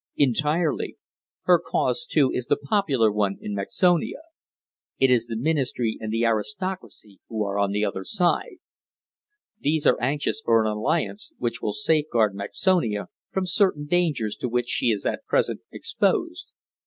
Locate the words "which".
11.37-11.61, 14.49-14.69